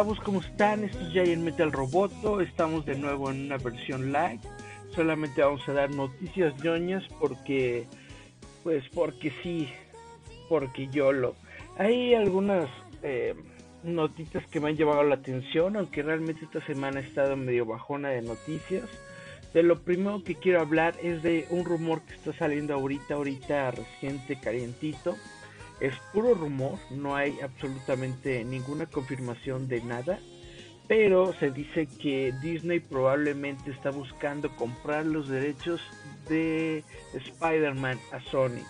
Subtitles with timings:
[0.00, 0.84] Chavos, ¿cómo están?
[0.84, 2.40] Esto es Giant Metal Roboto.
[2.40, 4.40] Estamos de nuevo en una versión live.
[4.94, 7.84] Solamente vamos a dar noticias ñoñas porque,
[8.62, 9.68] pues porque sí,
[10.48, 11.34] porque yo lo.
[11.76, 12.66] Hay algunas
[13.02, 13.34] eh,
[13.84, 18.08] notitas que me han llevado la atención, aunque realmente esta semana he estado medio bajona
[18.08, 18.88] de noticias.
[19.52, 23.70] De lo primero que quiero hablar es de un rumor que está saliendo ahorita, ahorita
[23.72, 25.14] reciente, calientito
[25.80, 30.18] es puro rumor, no hay absolutamente ninguna confirmación de nada,
[30.86, 35.80] pero se dice que Disney probablemente está buscando comprar los derechos
[36.28, 38.64] de Spider-Man a Sony.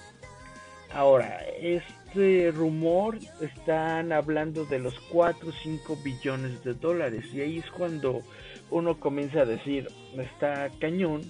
[0.92, 7.58] Ahora, este rumor están hablando de los 4 o 5 billones de dólares y ahí
[7.58, 8.22] es cuando
[8.70, 11.22] uno comienza a decir, está cañón,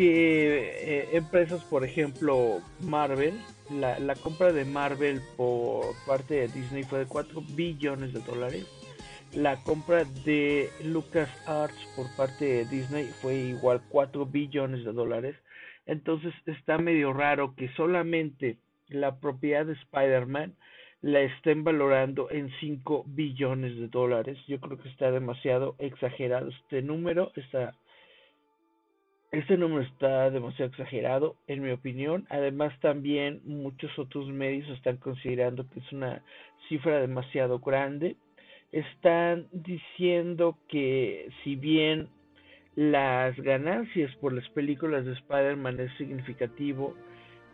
[0.00, 3.34] que eh, empresas, por ejemplo, Marvel,
[3.68, 8.66] la, compra de Marvel por parte de Disney fue de 4 billones de dólares.
[9.34, 15.36] La compra de Lucas Arts por parte de Disney fue igual 4 billones de dólares.
[15.84, 18.56] Entonces está medio raro que solamente
[18.88, 20.54] la propiedad de Spider-Man
[21.02, 24.38] la estén valorando en 5 billones de dólares.
[24.48, 27.32] Yo creo que está demasiado exagerado este número.
[27.36, 27.74] Está
[29.32, 32.26] este número está demasiado exagerado, en mi opinión.
[32.30, 36.22] Además, también muchos otros medios están considerando que es una
[36.68, 38.16] cifra demasiado grande.
[38.72, 42.08] Están diciendo que si bien
[42.74, 46.94] las ganancias por las películas de Spider-Man es significativo,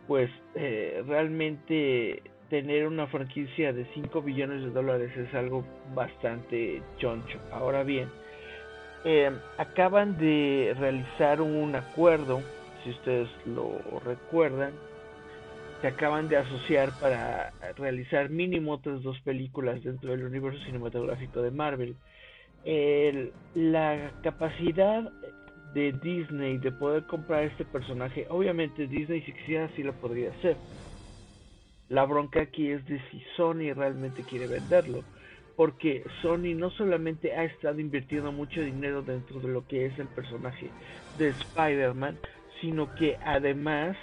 [0.07, 7.39] pues eh, realmente tener una franquicia de 5 billones de dólares es algo bastante choncho.
[7.51, 8.09] Ahora bien,
[9.05, 12.41] eh, acaban de realizar un acuerdo,
[12.83, 14.71] si ustedes lo recuerdan,
[15.81, 21.51] se acaban de asociar para realizar mínimo otras dos películas dentro del universo cinematográfico de
[21.51, 21.95] Marvel.
[23.53, 25.11] la capacidad
[25.73, 30.57] de Disney de poder comprar este personaje, obviamente Disney si quisiera sí lo podría hacer.
[31.89, 35.03] La bronca aquí es de si Sony realmente quiere venderlo
[35.57, 40.07] porque Sony no solamente ha estado invirtiendo mucho dinero dentro de lo que es el
[40.07, 40.69] personaje
[41.17, 42.15] de Spider-Man,
[42.61, 43.97] sino que además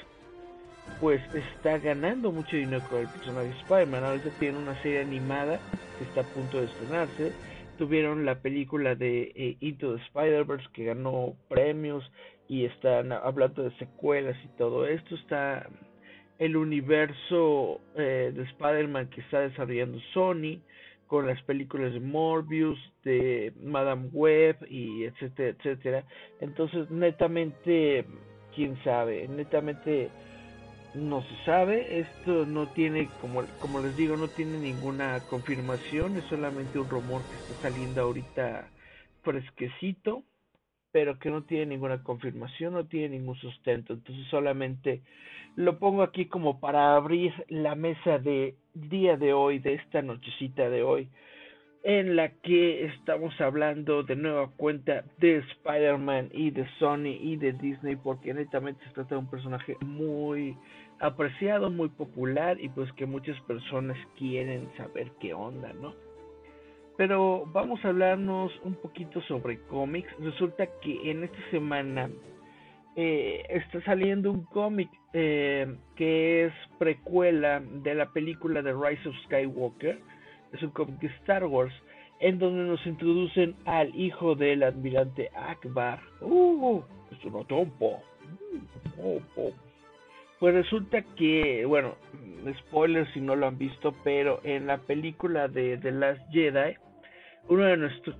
[1.01, 4.05] pues está ganando mucho dinero con el personaje de Spider-Man.
[4.05, 5.61] Ahorita tiene una serie animada
[5.97, 7.33] que está a punto de estrenarse.
[7.79, 12.05] Tuvieron la película de eh, Into the Spider-Verse que ganó premios
[12.49, 15.15] y están hablando de secuelas y todo esto.
[15.15, 15.69] Está
[16.41, 20.59] el universo eh, de Spider-Man que está desarrollando Sony
[21.07, 26.05] con las películas de Morbius, de Madame Web y etcétera, etcétera.
[26.41, 28.05] Entonces, netamente,
[28.55, 30.11] quién sabe, netamente
[30.95, 32.01] no se sabe.
[32.01, 37.23] Esto no tiene, como, como les digo, no tiene ninguna confirmación, es solamente un rumor
[37.23, 38.69] que está saliendo ahorita
[39.23, 40.23] fresquecito,
[40.95, 43.95] pero que no tiene ninguna confirmación, no tiene ningún sustento.
[43.95, 45.03] Entonces, solamente
[45.57, 50.71] lo pongo aquí como para abrir la mesa de día de hoy, de esta nochecita
[50.71, 51.09] de hoy,
[51.83, 57.55] en la que estamos hablando de nueva cuenta de Spider-Man y de Sony y de
[57.55, 60.57] Disney, porque netamente se trata de un personaje muy
[61.01, 65.93] apreciado, muy popular y pues que muchas personas quieren saber qué onda, ¿no?
[66.97, 70.09] Pero vamos a hablarnos un poquito sobre cómics.
[70.21, 72.09] Resulta que en esta semana
[72.95, 79.17] eh, está saliendo un cómic eh, que es precuela de la película de Rise of
[79.25, 80.01] Skywalker.
[80.53, 81.75] Es un cómic de Star Wars
[82.21, 86.01] en donde nos introducen al hijo del admirante Akbar.
[86.21, 86.81] ¡Uh!
[87.11, 88.01] Es un trompo.
[90.41, 91.97] Pues resulta que, bueno,
[92.59, 96.77] spoilers si no lo han visto, pero en la película de The Last Jedi,
[97.49, 98.17] uno de nuestros.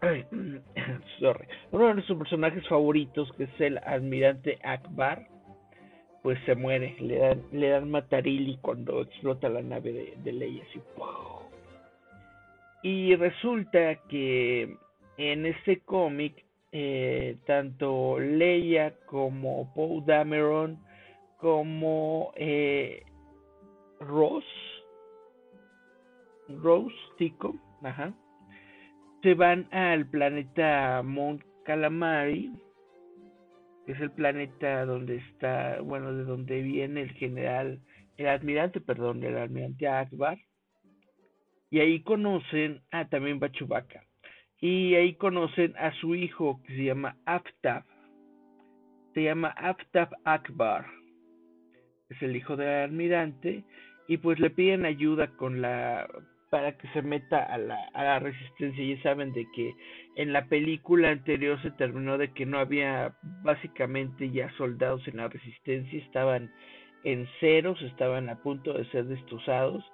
[1.70, 5.26] Uno de nuestros personajes favoritos, que es el almirante Akbar,
[6.22, 6.96] pues se muere.
[7.00, 10.64] Le dan, le dan matarili cuando explota la nave de, Leia.
[12.82, 14.76] Y resulta que
[15.16, 20.78] en ese cómic, eh, tanto Leia como Poe Dameron,
[21.44, 23.04] como eh,
[24.00, 24.46] Ross,
[26.48, 28.14] Rose Tico, ajá,
[29.22, 32.50] se van al planeta Mount Calamari,
[33.84, 37.78] que es el planeta donde está, bueno, de donde viene el general,
[38.16, 40.38] el almirante, perdón, el almirante Akbar,
[41.68, 44.02] y ahí conocen, ah, también Bachubaca,
[44.62, 47.84] y ahí conocen a su hijo que se llama Aftab,
[49.12, 50.86] se llama Aftab Akbar,
[52.14, 53.64] es el hijo del almirante,
[54.08, 56.06] y pues le piden ayuda con la
[56.50, 58.84] para que se meta a la, a la resistencia.
[58.84, 59.74] Ya saben de que
[60.14, 65.26] en la película anterior se terminó de que no había básicamente ya soldados en la
[65.26, 66.52] resistencia, estaban
[67.02, 69.84] en ceros, estaban a punto de ser destrozados.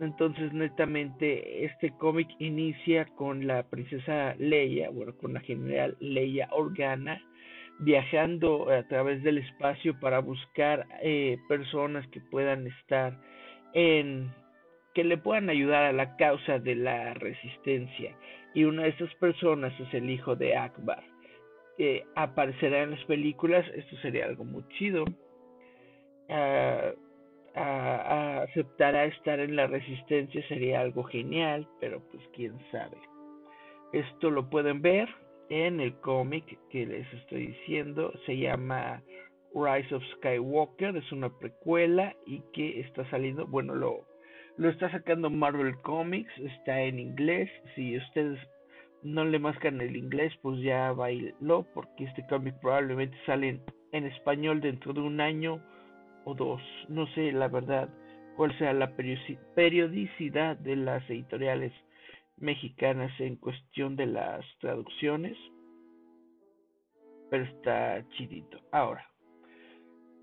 [0.00, 7.22] Entonces, netamente, este cómic inicia con la princesa Leia, bueno, con la general Leia Organa,
[7.80, 13.18] viajando a través del espacio para buscar eh, personas que puedan estar
[13.72, 14.32] en
[14.94, 18.16] que le puedan ayudar a la causa de la resistencia.
[18.54, 21.02] Y una de esas personas es el hijo de Akbar,
[21.78, 23.64] que aparecerá en las películas.
[23.74, 25.04] Esto sería algo muy chido.
[26.28, 26.92] Uh,
[27.54, 32.96] aceptará estar en la resistencia sería algo genial, pero pues quién sabe.
[33.92, 35.08] Esto lo pueden ver
[35.50, 38.12] en el cómic que les estoy diciendo.
[38.24, 39.02] Se llama
[39.54, 40.96] Rise of Skywalker.
[40.96, 44.08] Es una precuela y que está saliendo, bueno, lo
[44.60, 47.50] lo está sacando Marvel Comics, está en inglés.
[47.74, 48.38] Si ustedes
[49.02, 53.58] no le mascan el inglés, pues ya bailó, porque este cómic probablemente sale
[53.92, 55.62] en, español dentro de un año
[56.24, 56.60] o dos.
[56.88, 57.88] No sé la verdad
[58.36, 58.94] cuál sea la
[59.54, 61.72] periodicidad de las editoriales
[62.40, 65.36] mexicanas en cuestión de las traducciones.
[67.30, 68.58] Pero está chidito.
[68.72, 69.06] Ahora,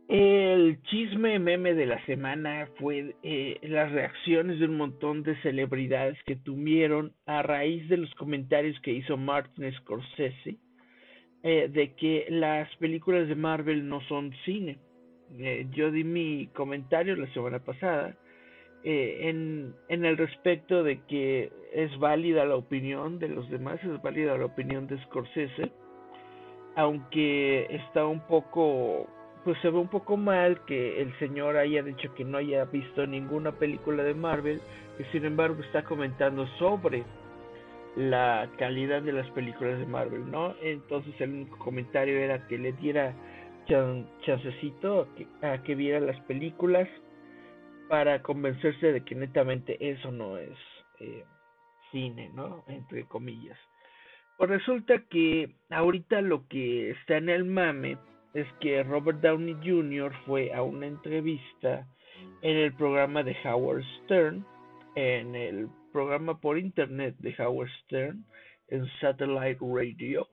[0.09, 6.17] el chisme meme de la semana fue eh, las reacciones de un montón de celebridades
[6.25, 10.57] que tuvieron a raíz de los comentarios que hizo Martin Scorsese
[11.43, 14.79] eh, de que las películas de Marvel no son cine.
[15.37, 18.17] Eh, yo di mi comentario la semana pasada
[18.89, 24.37] en, en el respecto de que es válida la opinión de los demás, es válida
[24.37, 25.71] la opinión de Scorsese,
[26.75, 29.07] aunque está un poco
[29.43, 33.07] pues se ve un poco mal que el señor haya dicho que no haya visto
[33.07, 34.59] ninguna película de Marvel,
[34.97, 37.05] que sin embargo está comentando sobre
[37.95, 40.53] la calidad de las películas de Marvel, ¿no?
[40.61, 43.13] Entonces el único comentario era que le diera
[44.25, 45.07] chancecito
[45.41, 46.87] a que, viera las películas
[47.87, 50.57] para convencerse de que netamente eso no es
[50.99, 51.23] eh,
[51.91, 52.63] cine, ¿no?
[52.67, 53.57] Entre comillas.
[54.37, 57.97] Pues resulta que ahorita lo que está en el mame
[58.33, 60.13] es que Robert Downey Jr.
[60.25, 61.87] fue a una entrevista
[62.41, 64.45] en el programa de Howard Stern,
[64.95, 68.23] en el programa por internet de Howard Stern,
[68.67, 70.27] en Satellite Radio,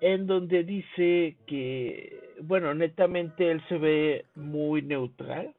[0.00, 5.54] en donde dice que, bueno, netamente él se ve muy neutral.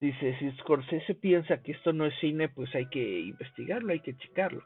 [0.00, 4.16] Dice, si Scorsese piensa que esto no es cine, pues hay que investigarlo, hay que
[4.16, 4.62] checarlo.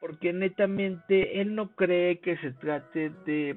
[0.00, 3.56] Porque netamente él no cree que se trate de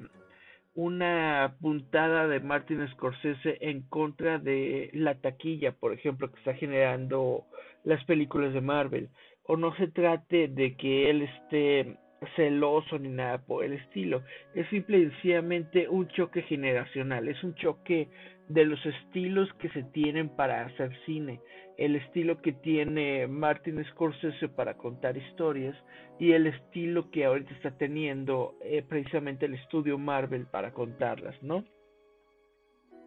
[0.76, 7.44] una puntada de Martin Scorsese en contra de la taquilla, por ejemplo, que está generando
[7.84, 9.10] las películas de Marvel,
[9.44, 11.98] o no se trate de que él esté
[12.36, 14.24] celoso ni nada por el estilo,
[14.54, 18.10] es simple y sencillamente un choque generacional, es un choque
[18.50, 21.40] de los estilos que se tienen para hacer cine,
[21.78, 25.76] el estilo que tiene Martin Scorsese para contar historias
[26.20, 31.64] y el estilo que ahorita está teniendo eh, precisamente el estudio Marvel para contarlas, ¿no?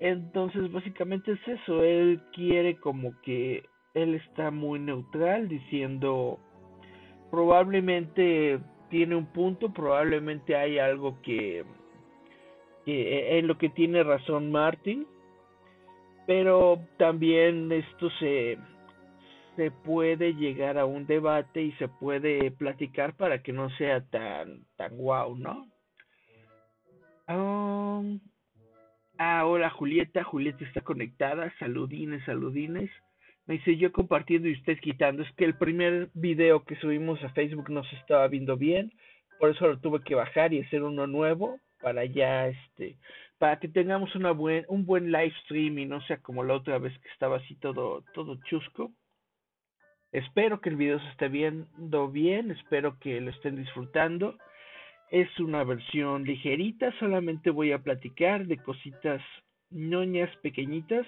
[0.00, 3.62] Entonces básicamente es eso, él quiere como que
[3.94, 6.38] él está muy neutral diciendo
[7.30, 8.58] probablemente
[8.92, 11.64] tiene un punto, probablemente hay algo que,
[12.84, 15.06] que en lo que tiene razón Martin,
[16.26, 18.58] pero también esto se
[19.56, 24.66] se puede llegar a un debate y se puede platicar para que no sea tan
[24.76, 25.66] tan guau, ¿no?
[27.28, 28.20] Um,
[29.16, 32.90] ah, hola Julieta, Julieta está conectada, saludines, saludines.
[33.46, 35.22] Me dice yo compartiendo y usted quitando.
[35.22, 38.92] Es que el primer video que subimos a Facebook no se estaba viendo bien
[39.42, 42.96] por eso lo tuve que bajar y hacer uno nuevo para ya este
[43.38, 46.78] para que tengamos una buen un buen live stream y no sea como la otra
[46.78, 48.92] vez que estaba así todo todo chusco.
[50.12, 54.38] Espero que el video se esté viendo bien, espero que lo estén disfrutando.
[55.10, 59.20] Es una versión ligerita, solamente voy a platicar de cositas
[59.70, 61.04] ñoñas pequeñitas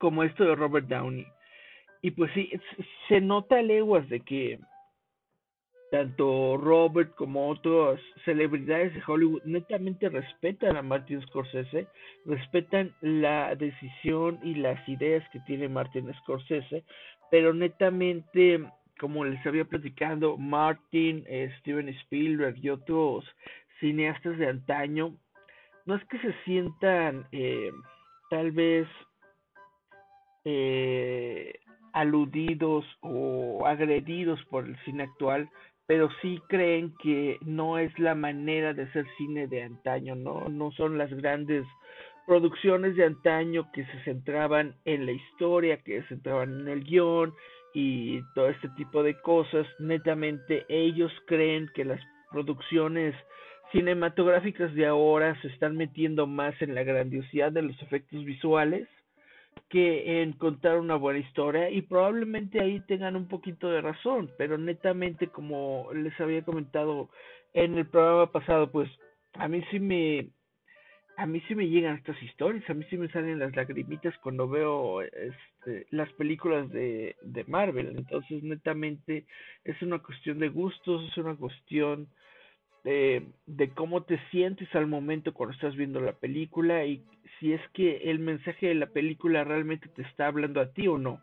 [0.00, 1.26] como esto de Robert Downey.
[2.02, 2.50] Y pues sí,
[3.08, 4.58] se nota leguas de que
[5.90, 11.86] tanto Robert como otras celebridades de Hollywood netamente respetan a Martin Scorsese,
[12.24, 16.84] respetan la decisión y las ideas que tiene Martin Scorsese,
[17.30, 18.64] pero netamente,
[18.98, 23.24] como les había platicado, Martin, eh, Steven Spielberg y otros
[23.80, 25.14] cineastas de antaño,
[25.86, 27.72] no es que se sientan eh,
[28.30, 28.86] tal vez
[30.44, 31.52] eh,
[31.92, 35.48] aludidos o agredidos por el cine actual,
[35.86, 40.48] pero sí creen que no es la manera de hacer cine de antaño, ¿no?
[40.48, 41.66] No son las grandes
[42.26, 47.34] producciones de antaño que se centraban en la historia, que se centraban en el guion
[47.74, 49.66] y todo este tipo de cosas.
[49.80, 53.14] Netamente ellos creen que las producciones
[53.72, 58.88] cinematográficas de ahora se están metiendo más en la grandiosidad de los efectos visuales
[59.70, 64.58] que en contar una buena historia y probablemente ahí tengan un poquito de razón, pero
[64.58, 67.08] netamente como les había comentado
[67.54, 68.90] en el programa pasado, pues
[69.34, 70.28] a mí sí me
[71.16, 74.48] a mí sí me llegan estas historias, a mí sí me salen las lagrimitas cuando
[74.48, 79.26] veo este, las películas de, de Marvel, entonces netamente
[79.64, 82.08] es una cuestión de gustos, es una cuestión
[82.84, 87.04] de, de cómo te sientes al momento cuando estás viendo la película y
[87.38, 90.98] si es que el mensaje de la película realmente te está hablando a ti o
[90.98, 91.20] no.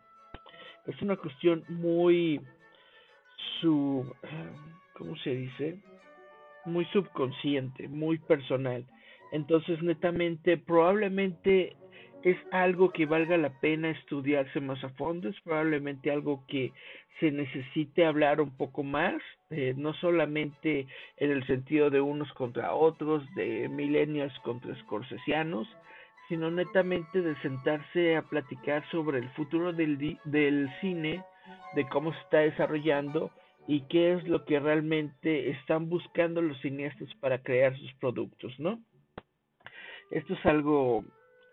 [0.86, 2.40] Es una cuestión muy
[3.60, 4.14] sub,
[4.94, 5.82] ¿cómo se dice?
[6.64, 8.86] Muy subconsciente, muy personal.
[9.32, 11.76] Entonces, netamente, probablemente
[12.22, 16.72] es algo que valga la pena estudiarse más a fondo, es probablemente algo que
[17.20, 19.20] se necesite hablar un poco más,
[19.50, 25.68] eh, no solamente en el sentido de unos contra otros, de millennials contra scorsesianos,
[26.28, 31.24] sino netamente de sentarse a platicar sobre el futuro del, del cine,
[31.74, 33.30] de cómo se está desarrollando
[33.66, 38.78] y qué es lo que realmente están buscando los cineastas para crear sus productos, ¿no?
[40.10, 41.04] Esto es algo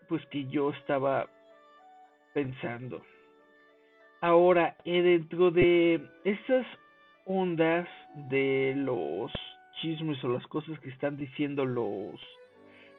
[0.08, 1.28] pues que yo estaba
[2.34, 3.02] pensando.
[4.20, 6.66] Ahora, eh, dentro de esas
[7.26, 7.88] ondas
[8.30, 9.32] de los
[9.80, 12.20] chismes o las cosas que están diciendo los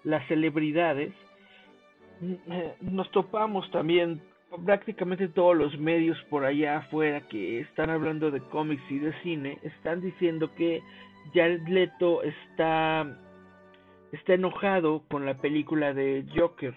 [0.04, 1.14] las celebridades,
[2.22, 4.22] eh, nos topamos también
[4.66, 9.60] prácticamente todos los medios por allá afuera que están hablando de cómics y de cine
[9.64, 10.82] están diciendo que
[11.34, 13.06] Jared Leto está
[14.12, 16.74] está enojado con la película de Joker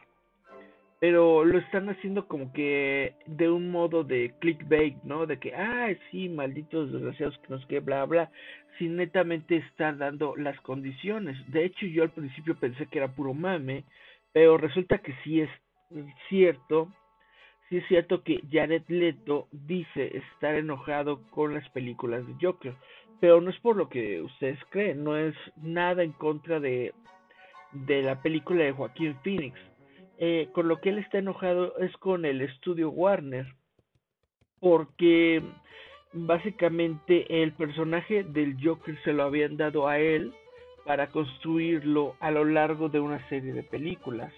[1.01, 5.27] pero lo están haciendo como que de un modo de clickbait, ¿no?
[5.27, 8.31] De que, ah, sí, malditos desgraciados que nos que bla, bla,
[8.79, 11.39] sin netamente estar dando las condiciones.
[11.51, 13.85] De hecho, yo al principio pensé que era puro mame,
[14.33, 15.49] pero resulta que sí es
[16.29, 16.93] cierto,
[17.71, 22.75] sí es cierto que Jared Leto dice estar enojado con las películas de Joker,
[23.21, 26.93] pero no es por lo que ustedes creen, no es nada en contra de,
[27.73, 29.59] de la película de Joaquín Phoenix
[30.23, 33.47] eh, con lo que él está enojado es con el estudio Warner,
[34.61, 35.43] porque
[36.13, 40.35] básicamente el personaje del Joker se lo habían dado a él
[40.85, 44.31] para construirlo a lo largo de una serie de películas.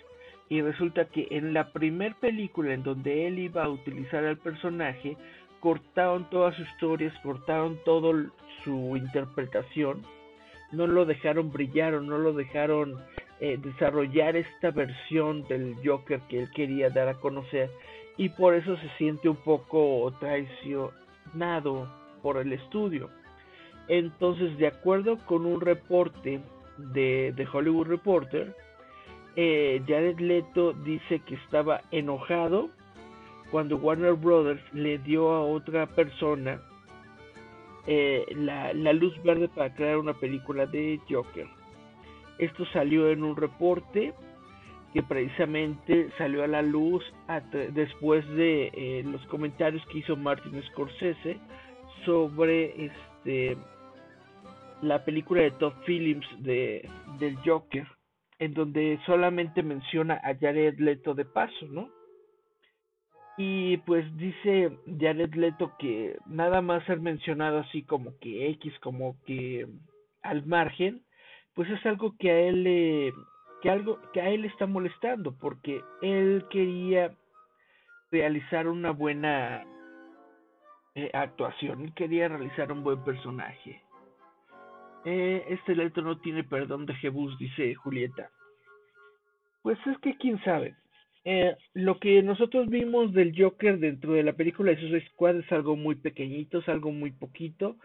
[0.48, 5.16] Y resulta que en la primer película en donde él iba a utilizar al personaje,
[5.58, 8.24] cortaron todas sus historias, cortaron toda
[8.62, 10.02] su interpretación,
[10.70, 13.02] no lo dejaron brillar o no lo dejaron
[13.44, 17.72] eh, desarrollar esta versión del Joker que él quería dar a conocer
[18.16, 23.10] y por eso se siente un poco traicionado por el estudio.
[23.88, 26.40] Entonces, de acuerdo con un reporte
[26.78, 28.54] de, de Hollywood Reporter,
[29.34, 32.70] eh, Jared Leto dice que estaba enojado
[33.50, 36.62] cuando Warner Brothers le dio a otra persona
[37.88, 41.48] eh, la, la luz verde para crear una película de Joker.
[42.42, 44.12] Esto salió en un reporte
[44.92, 47.04] que precisamente salió a la luz
[47.72, 51.38] después de eh, los comentarios que hizo Martin Scorsese
[52.04, 53.56] sobre este
[54.82, 56.88] la película de Todd Phillips de
[57.20, 57.86] del Joker
[58.40, 61.90] en donde solamente menciona a Jared Leto de paso, ¿no?
[63.38, 69.16] Y pues dice Jared Leto que nada más ser mencionado así como que X, como
[69.26, 69.68] que
[70.22, 71.04] al margen,
[71.54, 73.12] pues es algo que a él le,
[73.62, 77.14] que algo que a él está molestando porque él quería
[78.10, 79.64] realizar una buena
[80.94, 83.82] eh, actuación, él quería realizar un buen personaje.
[85.04, 88.30] Eh, este Leto no tiene perdón de Jebus, dice Julieta.
[89.62, 90.76] Pues es que quién sabe.
[91.24, 95.52] Eh, lo que nosotros vimos del Joker dentro de la película de Suicide Squad es
[95.52, 97.76] algo muy pequeñito, es algo muy poquito.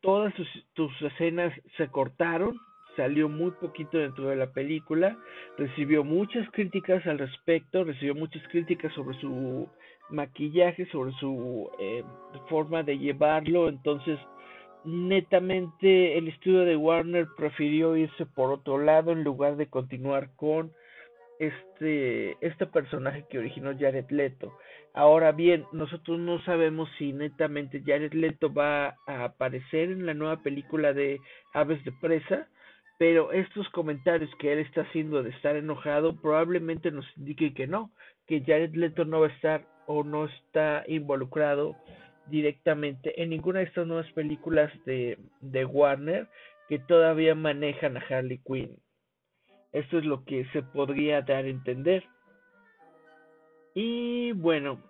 [0.00, 2.60] Todas sus, sus escenas se cortaron,
[2.96, 5.16] salió muy poquito dentro de la película,
[5.56, 9.68] recibió muchas críticas al respecto, recibió muchas críticas sobre su
[10.10, 12.04] maquillaje, sobre su eh,
[12.48, 14.18] forma de llevarlo, entonces
[14.84, 20.72] netamente el estudio de Warner prefirió irse por otro lado en lugar de continuar con
[21.38, 24.52] este este personaje que originó Jared Leto.
[24.92, 30.42] Ahora bien, nosotros no sabemos si netamente Jared Leto va a aparecer en la nueva
[30.42, 31.20] película de
[31.52, 32.46] Aves de Presa,
[33.04, 37.90] pero estos comentarios que él está haciendo de estar enojado probablemente nos indiquen que no,
[38.26, 41.76] que Jared Leto no va a estar o no está involucrado
[42.28, 46.28] directamente en ninguna de estas nuevas películas de, de Warner
[46.70, 48.74] que todavía manejan a Harley Quinn.
[49.72, 52.04] Esto es lo que se podría dar a entender.
[53.74, 54.80] Y bueno,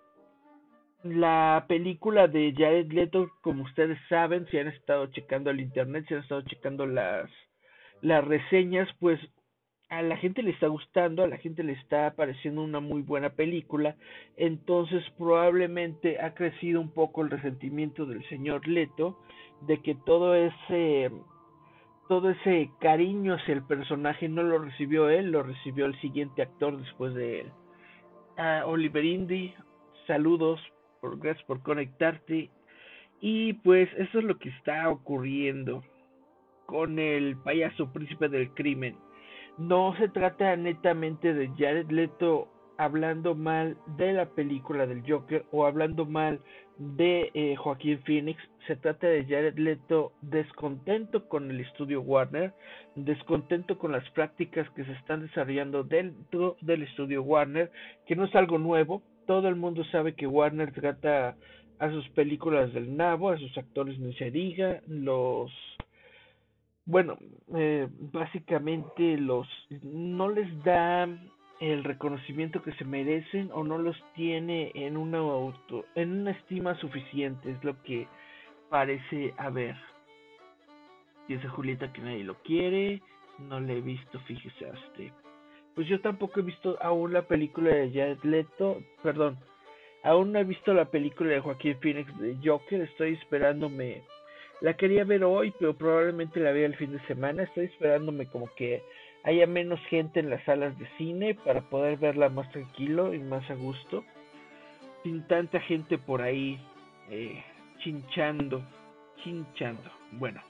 [1.03, 6.13] la película de Jared Leto, como ustedes saben, si han estado checando el internet, si
[6.13, 7.29] han estado checando las,
[8.01, 9.19] las reseñas, pues
[9.89, 13.29] a la gente le está gustando, a la gente le está pareciendo una muy buena
[13.29, 13.95] película,
[14.35, 19.19] entonces probablemente ha crecido un poco el resentimiento del señor Leto
[19.61, 21.11] de que todo ese
[22.07, 26.77] todo ese cariño hacia el personaje no lo recibió él, lo recibió el siguiente actor
[26.77, 27.51] después de él.
[28.65, 29.53] Oliver Indy,
[30.05, 30.59] saludos,
[31.01, 32.51] por, gracias por conectarte.
[33.21, 35.81] Y pues eso es lo que está ocurriendo
[36.65, 38.97] con el payaso príncipe del crimen.
[39.57, 45.65] No se trata netamente de Jared Leto hablando mal de la película del Joker o
[45.65, 46.41] hablando mal
[46.77, 48.41] de eh, Joaquín Phoenix.
[48.67, 52.53] Se trata de Jared Leto descontento con el estudio Warner,
[52.95, 57.71] descontento con las prácticas que se están desarrollando dentro del estudio Warner,
[58.05, 59.01] que no es algo nuevo.
[59.25, 61.37] Todo el mundo sabe que Warner trata
[61.79, 65.51] a sus películas del nabo, a sus actores ni se diga, los
[66.85, 67.17] bueno,
[67.55, 69.47] eh, básicamente los
[69.81, 71.07] no les da
[71.59, 76.75] el reconocimiento que se merecen o no los tiene en una auto, en una estima
[76.79, 78.07] suficiente, es lo que
[78.69, 79.75] parece haber.
[81.27, 83.01] Dice Julieta que nadie lo quiere,
[83.39, 85.11] no le he visto, fíjese usted.
[85.73, 89.37] Pues yo tampoco he visto aún la película de Jared Leto, perdón,
[90.03, 94.03] aún no he visto la película de Joaquín Phoenix de Joker, estoy esperándome
[94.61, 97.43] la quería ver hoy, pero probablemente la vea el fin de semana.
[97.43, 98.83] Estoy esperándome como que
[99.23, 103.49] haya menos gente en las salas de cine para poder verla más tranquilo y más
[103.49, 104.03] a gusto.
[105.03, 106.59] Sin tanta gente por ahí
[107.09, 107.43] eh,
[107.79, 108.63] chinchando,
[109.23, 109.91] chinchando.
[110.13, 110.41] Bueno,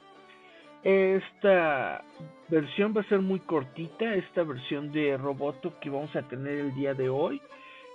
[0.84, 2.04] esta
[2.48, 6.76] versión va a ser muy cortita, esta versión de Roboto que vamos a tener el
[6.76, 7.42] día de hoy.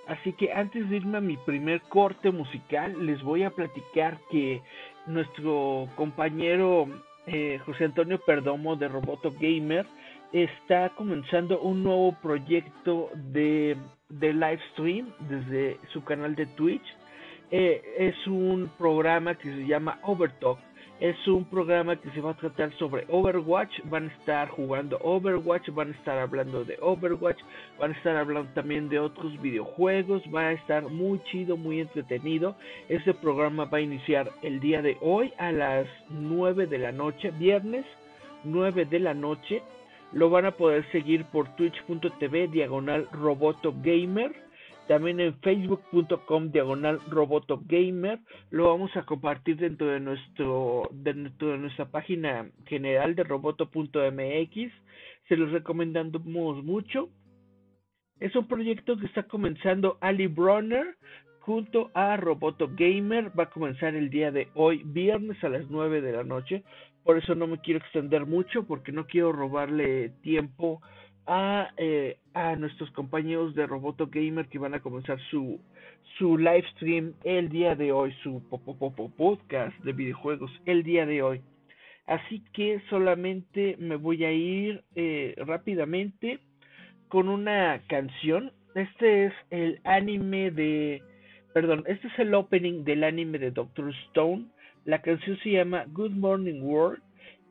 [0.07, 4.61] Así que antes de irme a mi primer corte musical, les voy a platicar que
[5.07, 6.89] nuestro compañero
[7.27, 9.87] eh, José Antonio Perdomo de Roboto Gamer
[10.33, 13.77] está comenzando un nuevo proyecto de,
[14.09, 16.85] de live stream desde su canal de Twitch.
[17.51, 20.59] Eh, es un programa que se llama Overtalk
[21.01, 23.81] es un programa que se va a tratar sobre Overwatch.
[23.85, 27.41] Van a estar jugando Overwatch, van a estar hablando de Overwatch,
[27.79, 30.23] van a estar hablando también de otros videojuegos.
[30.35, 32.55] Va a estar muy chido, muy entretenido.
[32.89, 37.31] Este programa va a iniciar el día de hoy a las 9 de la noche,
[37.31, 37.87] viernes
[38.45, 39.63] 9 de la noche.
[40.13, 44.50] Lo van a poder seguir por twitch.tv diagonal roboto gamer
[44.91, 48.19] también en facebook.com diagonal robotogamer
[48.51, 54.73] lo vamos a compartir dentro de nuestro dentro de nuestra página general de roboto.mx
[55.29, 57.09] se los recomendamos mucho.
[58.19, 60.97] Es un proyecto que está comenzando Ali Bronner
[61.39, 66.01] junto a Roboto Gamer va a comenzar el día de hoy viernes a las 9
[66.01, 66.65] de la noche.
[67.05, 70.83] Por eso no me quiero extender mucho porque no quiero robarle tiempo
[71.27, 75.61] a, eh, a nuestros compañeros de Roboto Gamer que van a comenzar su,
[76.19, 78.43] su live stream el día de hoy, su
[79.17, 81.41] podcast de videojuegos el día de hoy.
[82.07, 86.41] Así que solamente me voy a ir eh, rápidamente
[87.09, 88.53] con una canción.
[88.75, 91.03] Este es el anime de
[91.53, 94.47] perdón, este es el opening del anime de Doctor Stone.
[94.85, 97.03] La canción se llama Good Morning World.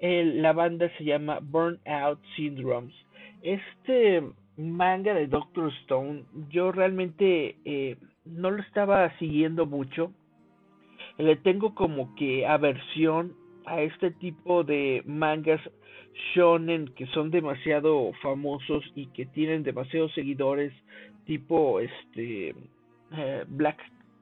[0.02, 2.94] la banda se llama Burnout Syndromes.
[3.42, 4.24] Este
[4.58, 10.12] manga de Doctor Stone, yo realmente eh, no lo estaba siguiendo mucho.
[11.18, 13.34] Le tengo como que aversión
[13.66, 15.62] a este tipo de mangas
[16.34, 20.74] shonen que son demasiado famosos y que tienen demasiados seguidores
[21.26, 22.56] tipo este
[23.16, 23.80] eh, Black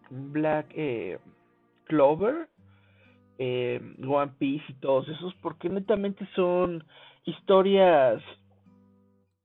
[0.09, 1.17] Black eh,
[1.85, 2.49] Clover
[3.39, 6.83] eh, One Piece y todos esos porque netamente son
[7.25, 8.21] historias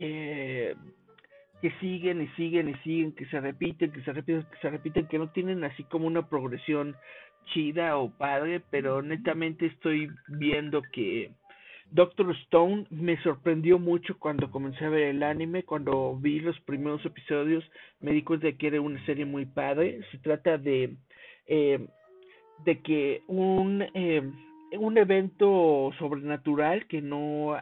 [0.09, 5.07] que siguen y siguen y siguen que se repiten que se repiten que se repiten
[5.07, 6.97] que no tienen así como una progresión
[7.53, 11.31] chida o padre pero netamente estoy viendo que
[11.93, 17.05] Doctor Stone me sorprendió mucho cuando comencé a ver el anime, cuando vi los primeros
[17.05, 17.63] episodios
[18.01, 20.01] me di cuenta de que era una serie muy padre.
[20.11, 20.97] Se trata de,
[21.47, 21.87] eh,
[22.65, 24.23] de que un, eh,
[24.79, 27.59] un evento sobrenatural que no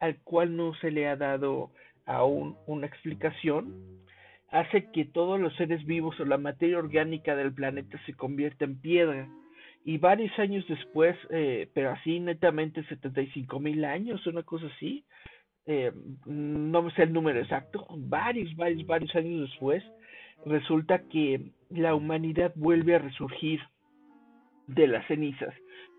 [0.00, 1.70] al cual no se le ha dado
[2.06, 3.74] aún una explicación
[4.50, 8.80] hace que todos los seres vivos o la materia orgánica del planeta se convierta en
[8.80, 9.28] piedra.
[9.84, 15.04] Y varios años después, eh, pero así netamente 75 mil años, una cosa así,
[15.66, 15.92] eh,
[16.24, 19.82] no me sé el número exacto, varios, varios, varios años después,
[20.46, 23.60] resulta que la humanidad vuelve a resurgir
[24.66, 25.54] de las cenizas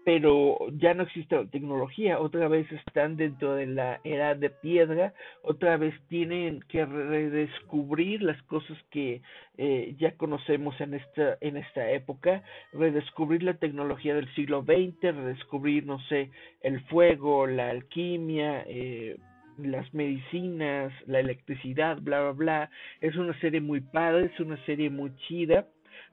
[0.05, 5.13] pero ya no existe la tecnología, otra vez están dentro de la era de piedra,
[5.41, 9.21] otra vez tienen que redescubrir las cosas que
[9.57, 15.85] eh, ya conocemos en esta, en esta época, redescubrir la tecnología del siglo XX, redescubrir,
[15.85, 16.29] no sé,
[16.62, 19.17] el fuego, la alquimia, eh,
[19.57, 22.69] las medicinas, la electricidad, bla, bla, bla.
[23.01, 25.67] Es una serie muy padre, es una serie muy chida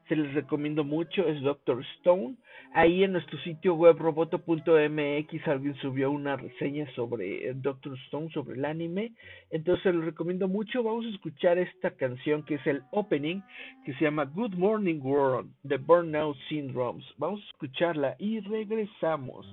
[0.08, 2.36] se les recomiendo mucho, es Doctor Stone.
[2.72, 8.64] Ahí en nuestro sitio web roboto.mx alguien subió una reseña sobre Doctor Stone, sobre el
[8.64, 9.12] anime.
[9.50, 10.82] Entonces se los recomiendo mucho.
[10.82, 13.40] Vamos a escuchar esta canción que es el opening,
[13.84, 17.04] que se llama Good Morning World, The Burnout Syndromes.
[17.16, 19.46] Vamos a escucharla y regresamos.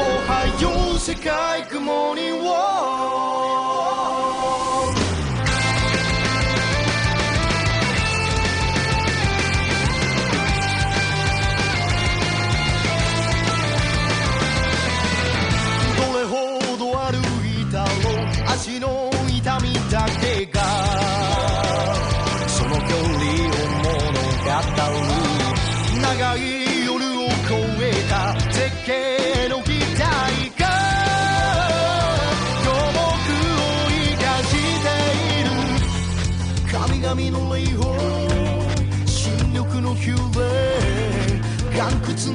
[0.00, 3.57] はよう世界 Good morning world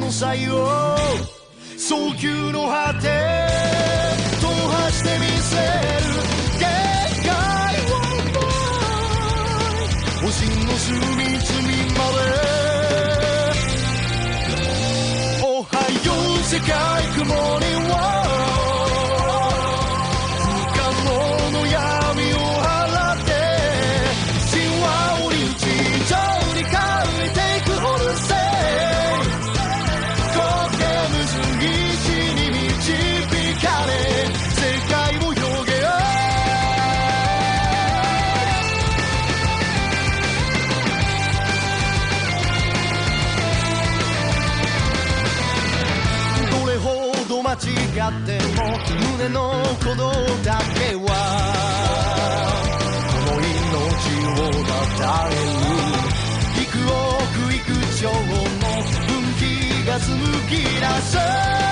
[0.03, 0.67] の才を
[1.77, 3.07] 早急の果て
[4.41, 5.63] 踏破してみせる
[6.59, 6.67] 限
[7.23, 7.31] 界
[7.89, 7.93] は
[8.33, 8.41] な
[10.21, 11.22] い星の隅々
[49.95, 50.09] こと
[50.43, 51.07] だけは。
[53.09, 53.53] この命
[54.25, 54.65] を
[54.97, 55.37] たえる
[56.61, 57.61] 幾億幾
[58.01, 58.13] 兆の
[59.07, 59.41] 分岐
[59.87, 60.17] が紡
[60.49, 61.62] ぎ出す。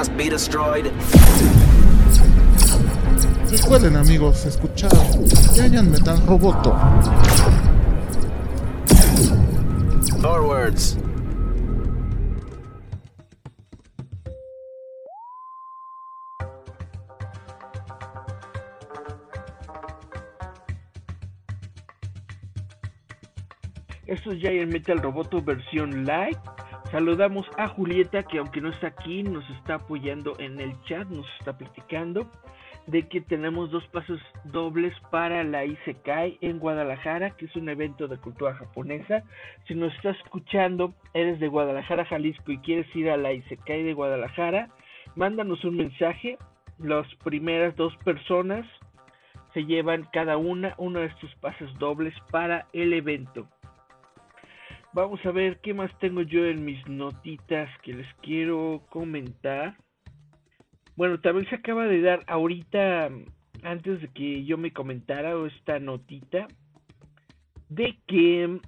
[0.00, 0.90] Must be destroyed.
[3.50, 4.90] Recuerden amigos, escuchar
[5.54, 6.74] Giant Metal Roboto.
[10.22, 10.96] Forwards.
[24.06, 26.40] Esto es Giant Metal Roboto versión live.
[26.90, 31.26] Saludamos a Julieta que aunque no está aquí nos está apoyando en el chat, nos
[31.38, 32.26] está platicando
[32.88, 38.08] de que tenemos dos pasos dobles para la Isekai en Guadalajara, que es un evento
[38.08, 39.22] de cultura japonesa.
[39.68, 43.94] Si nos estás escuchando, eres de Guadalajara, Jalisco y quieres ir a la Isekai de
[43.94, 44.68] Guadalajara,
[45.14, 46.38] mándanos un mensaje.
[46.80, 48.66] Las primeras dos personas
[49.54, 53.46] se llevan cada una uno de estos pases dobles para el evento.
[54.92, 59.76] Vamos a ver qué más tengo yo en mis notitas que les quiero comentar.
[60.96, 63.08] Bueno, también se acaba de dar ahorita,
[63.62, 66.48] antes de que yo me comentara esta notita,
[67.68, 68.60] de que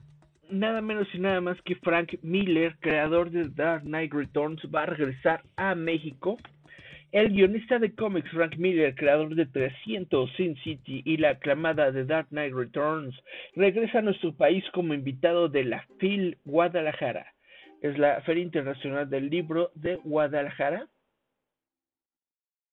[0.48, 4.86] nada menos y nada más que Frank Miller, creador de Dark Knight Returns, va a
[4.86, 6.36] regresar a México.
[7.12, 12.06] El guionista de cómics Frank Miller, creador de 300, Sin City y la aclamada The
[12.06, 13.14] Dark Knight Returns,
[13.54, 17.26] regresa a nuestro país como invitado de la FIL Guadalajara.
[17.82, 20.88] Es la Feria Internacional del Libro de Guadalajara.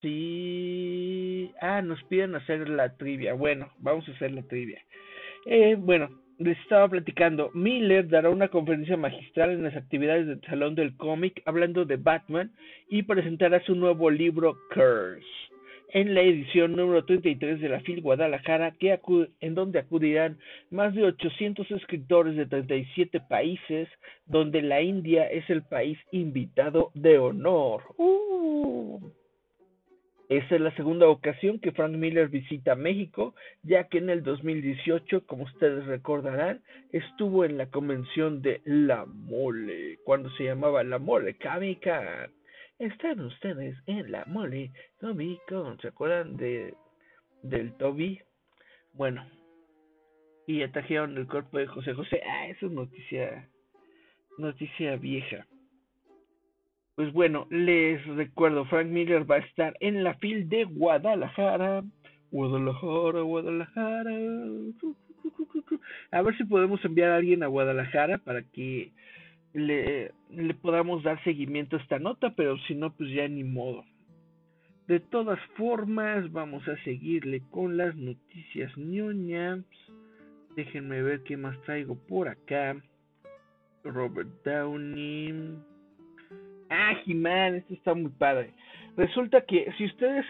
[0.01, 1.51] Sí.
[1.59, 3.33] Ah, nos piden hacer la trivia.
[3.33, 4.81] Bueno, vamos a hacer la trivia.
[5.47, 7.51] Eh, bueno, les estaba platicando.
[7.53, 12.51] Miller dará una conferencia magistral en las actividades del Salón del Cómic hablando de Batman
[12.89, 15.27] y presentará su nuevo libro Curse
[15.91, 20.37] en la edición número 33 de la FIL Guadalajara, que acu- en donde acudirán
[20.69, 23.89] más de 800 escritores de 37 países,
[24.27, 27.81] donde la India es el país invitado de honor.
[27.97, 28.99] ¡Uh!
[30.29, 35.25] Esta es la segunda ocasión que Frank Miller visita México, ya que en el 2018,
[35.25, 36.61] como ustedes recordarán,
[36.91, 42.31] estuvo en la convención de La Mole, cuando se llamaba La Mole Comic Con.
[42.77, 46.75] Están ustedes en La Mole Comic Con, ¿se acuerdan de
[47.41, 48.21] del Toby?
[48.93, 49.25] Bueno,
[50.45, 52.21] y atajearon el cuerpo de José José.
[52.23, 53.49] Ah, eso es noticia,
[54.37, 55.47] noticia vieja.
[56.99, 61.81] Pues bueno, les recuerdo, Frank Miller va a estar en la FIL de Guadalajara.
[62.29, 64.11] Guadalajara, Guadalajara.
[66.11, 68.91] A ver si podemos enviar a alguien a Guadalajara para que
[69.53, 73.85] le, le podamos dar seguimiento a esta nota, pero si no, pues ya ni modo.
[74.89, 79.63] De todas formas, vamos a seguirle con las noticias ñoñas.
[80.57, 82.75] Déjenme ver qué más traigo por acá.
[83.85, 85.78] Robert Downey.
[86.89, 88.51] Ah, esto está muy padre.
[88.97, 90.25] Resulta que si ustedes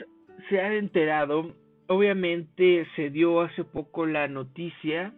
[0.49, 1.53] se han enterado,
[1.87, 5.13] obviamente se dio hace poco la noticia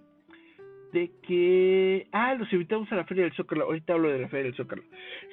[0.93, 2.07] de que...
[2.11, 3.65] Ah, los invitamos a la Feria del Zócalo.
[3.65, 4.83] Ahorita hablo de la Feria del Zócalo.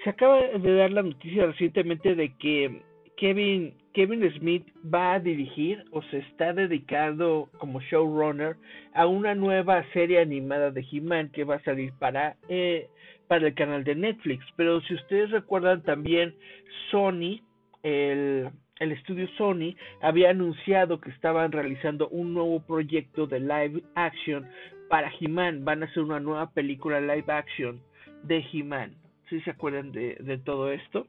[0.05, 2.83] Se acaba de dar la noticia recientemente de que
[3.17, 8.55] Kevin, Kevin Smith va a dirigir o se está dedicando como showrunner
[8.95, 12.89] a una nueva serie animada de He-Man que va a salir para, eh,
[13.27, 14.47] para el canal de Netflix.
[14.55, 16.33] Pero si ustedes recuerdan también,
[16.93, 17.41] Sony,
[17.83, 24.47] el, estudio Sony, había anunciado que estaban realizando un nuevo proyecto de live action
[24.89, 25.65] para He-Man.
[25.65, 27.81] Van a hacer una nueva película live action
[28.23, 28.95] de He-Man.
[29.29, 31.09] ¿Sí se acuerdan de todo esto?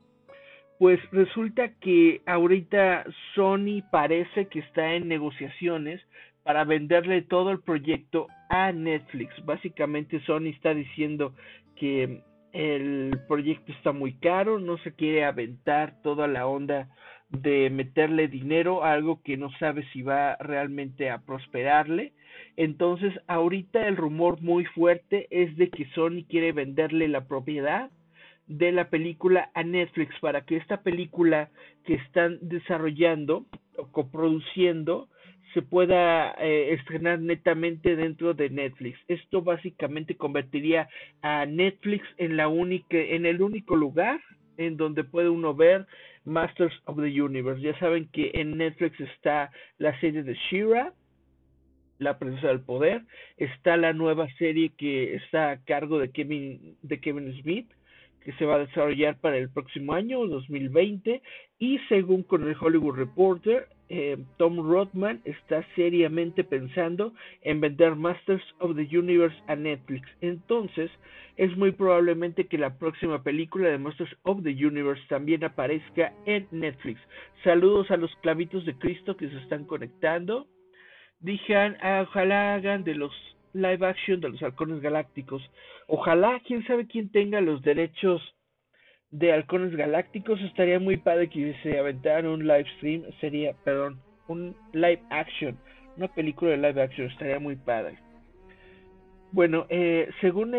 [0.80, 3.04] Pues resulta que ahorita
[3.36, 6.02] Sony parece que está en negociaciones
[6.44, 9.34] para venderle todo el proyecto a Netflix.
[9.46, 11.36] Básicamente Sony está diciendo
[11.76, 12.22] que
[12.54, 16.88] el proyecto está muy caro, no se quiere aventar toda la onda
[17.28, 22.14] de meterle dinero a algo que no sabe si va realmente a prosperarle.
[22.56, 27.92] Entonces, ahorita el rumor muy fuerte es de que Sony quiere venderle la propiedad
[28.50, 31.50] de la película a Netflix para que esta película
[31.86, 33.46] que están desarrollando
[33.78, 35.08] o coproduciendo
[35.54, 39.00] se pueda eh, estrenar netamente dentro de Netflix.
[39.08, 40.90] Esto básicamente convertiría
[41.22, 44.20] a Netflix en la única en el único lugar
[44.58, 45.86] en donde puede uno ver
[46.26, 47.62] Masters of the Universe.
[47.62, 50.94] Ya saben que en Netflix está la serie de Shira,
[52.00, 53.04] la princesa del poder,
[53.38, 57.72] está la nueva serie que está a cargo de Kevin de Kevin Smith
[58.24, 61.22] que se va a desarrollar para el próximo año 2020
[61.60, 68.44] y según con el Hollywood Reporter eh, Tom Rothman está seriamente pensando en vender Masters
[68.60, 70.08] of the Universe a Netflix.
[70.22, 70.92] Entonces,
[71.38, 76.48] es muy probablemente que la próxima película de Masters of the Universe también aparezca en
[76.52, 77.02] Netflix.
[77.44, 80.48] Saludos a los clavitos de Cristo que se están conectando.
[81.20, 83.12] Dijan, ah, ojalá hagan de los
[83.54, 85.42] live action de los halcones galácticos.
[85.88, 88.22] Ojalá, quién sabe quién tenga los derechos
[89.12, 90.40] de halcones galácticos.
[90.42, 93.04] Estaría muy padre que se aventaran un live stream.
[93.20, 95.58] Sería, perdón, un live action.
[95.98, 97.08] Una película de live action.
[97.08, 97.98] Estaría muy padre.
[99.32, 100.56] Bueno, eh, según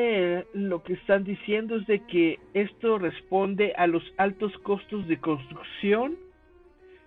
[0.52, 6.16] lo que están diciendo es de que esto responde a los altos costos de construcción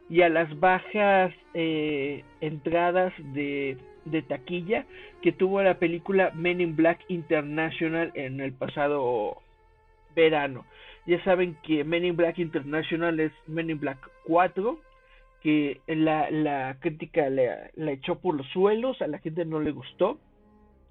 [0.10, 4.86] y a las bajas eh, entradas de de taquilla
[5.22, 9.42] que tuvo la película Men in Black International en el pasado
[10.16, 10.66] verano.
[11.06, 14.80] Ya saben que Men in Black International es Men in Black 4,
[15.42, 20.20] que la, la crítica la, echó por los suelos, a la gente no le gustó.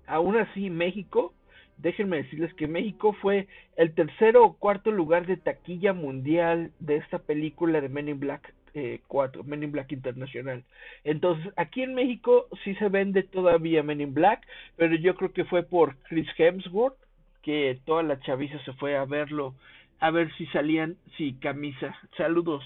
[0.06, 1.32] Aún así, México,
[1.78, 7.18] déjenme decirles que México fue el tercero o cuarto lugar de taquilla mundial de esta
[7.18, 10.64] película de Men in Black eh, 4, Men in Black Internacional.
[11.04, 15.44] Entonces, aquí en México sí se vende todavía Men in Black, pero yo creo que
[15.44, 16.96] fue por Chris Hemsworth
[17.42, 19.54] que toda la chaviza se fue a verlo,
[19.98, 21.94] a ver si salían, si camisa.
[22.16, 22.62] Saludos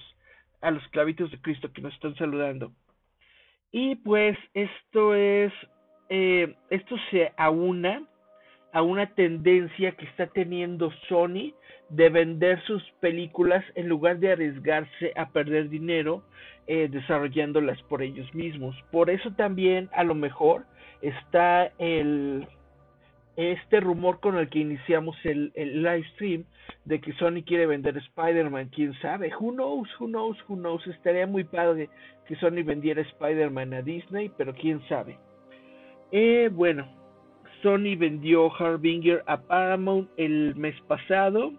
[0.60, 2.72] a los clavitos de Cristo que nos están saludando.
[3.72, 5.52] Y pues esto es,
[6.08, 8.02] eh, esto se aúna
[8.76, 11.54] a una tendencia que está teniendo Sony
[11.88, 16.22] de vender sus películas en lugar de arriesgarse a perder dinero
[16.66, 18.76] eh, desarrollándolas por ellos mismos.
[18.92, 20.66] Por eso también a lo mejor
[21.00, 22.46] está el
[23.36, 26.44] este rumor con el que iniciamos el, el live stream
[26.84, 31.26] de que Sony quiere vender Spider-Man, quién sabe, who knows, who knows, who knows, estaría
[31.26, 31.88] muy padre
[32.26, 35.16] que Sony vendiera Spider-Man a Disney, pero quién sabe.
[36.12, 37.05] Eh, bueno,
[37.62, 41.52] Sony vendió Harbinger a Paramount el mes pasado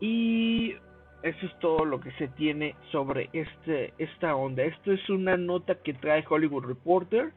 [0.00, 0.74] y
[1.22, 4.62] eso es todo lo que se tiene sobre este esta onda.
[4.64, 7.32] Esto es una nota que trae Hollywood Reporter,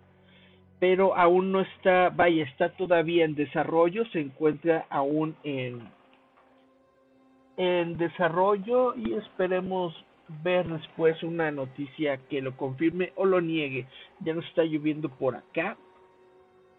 [0.80, 5.90] pero aún no está, vaya, está todavía en desarrollo, se encuentra aún en
[7.58, 9.94] en desarrollo y esperemos
[10.44, 13.88] ver después una noticia que lo confirme o lo niegue.
[14.22, 15.76] Ya no está lloviendo por acá,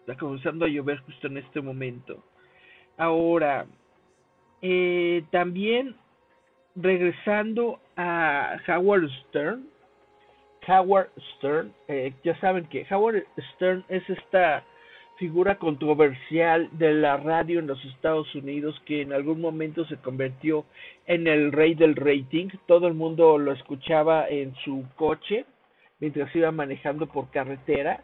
[0.01, 2.23] Está comenzando a llover justo en este momento.
[2.97, 3.67] Ahora,
[4.61, 5.95] eh, también
[6.75, 9.67] regresando a Howard Stern.
[10.67, 14.63] Howard Stern, eh, ya saben que Howard Stern es esta
[15.17, 20.65] figura controversial de la radio en los Estados Unidos que en algún momento se convirtió
[21.05, 22.49] en el rey del rating.
[22.65, 25.45] Todo el mundo lo escuchaba en su coche
[25.99, 28.03] mientras iba manejando por carretera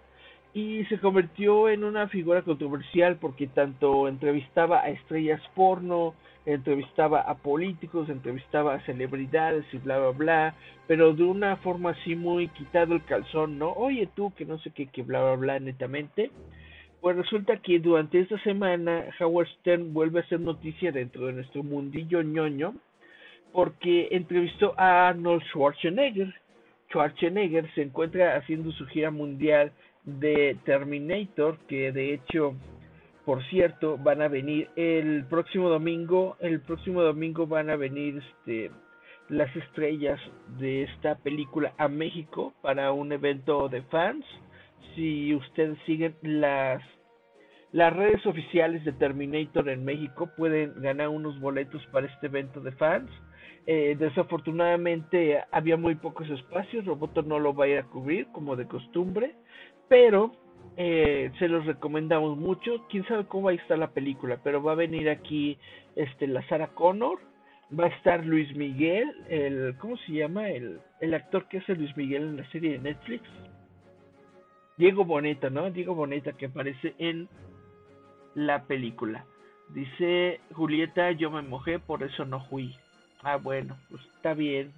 [0.58, 6.16] y se convirtió en una figura controversial porque tanto entrevistaba a estrellas porno,
[6.48, 10.56] entrevistaba a políticos, entrevistaba a celebridades y bla bla bla,
[10.88, 13.72] pero de una forma así muy quitado el calzón, ¿no?
[13.74, 16.32] Oye tú que no sé qué, que bla bla bla netamente.
[17.02, 21.62] Pues resulta que durante esta semana Howard Stern vuelve a hacer noticia dentro de nuestro
[21.62, 22.74] mundillo ñoño
[23.54, 26.34] porque entrevistó a Arnold Schwarzenegger.
[26.90, 29.72] Schwarzenegger se encuentra haciendo su gira mundial
[30.08, 32.56] de Terminator, que de hecho,
[33.26, 38.72] por cierto, van a venir el próximo domingo, el próximo domingo van a venir este
[39.30, 40.20] las estrellas
[40.58, 44.26] de esta película a México para un evento de fans.
[44.96, 46.82] Si ustedes siguen las
[47.74, 52.72] las redes oficiales de Terminator en México pueden ganar unos boletos para este evento de
[52.72, 53.12] fans.
[53.70, 58.56] Eh, desafortunadamente había muy pocos espacios, Roboto no lo va a ir a cubrir como
[58.56, 59.36] de costumbre,
[59.90, 60.32] pero
[60.78, 62.88] eh, se los recomendamos mucho.
[62.90, 65.58] Quién sabe cómo va a estar la película, pero va a venir aquí
[65.98, 67.20] este la Sarah Connor,
[67.78, 70.50] va a estar Luis Miguel, el ¿cómo se llama?
[70.50, 73.30] El, el actor que hace Luis Miguel en la serie de Netflix.
[74.78, 75.70] Diego Boneta, ¿no?
[75.72, 77.28] Diego Boneta que aparece en
[78.34, 79.26] la película.
[79.74, 82.74] Dice Julieta, yo me mojé, por eso no fui.
[83.30, 84.72] Ah, bueno, pues está bien.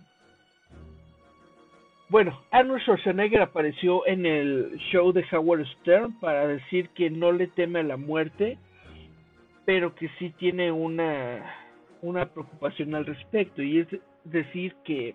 [2.09, 7.45] Bueno, Arnold Schwarzenegger apareció en el show de Howard Stern para decir que no le
[7.45, 8.57] teme a la muerte,
[9.65, 11.45] pero que sí tiene una,
[12.01, 13.87] una preocupación al respecto, y es
[14.23, 15.13] decir que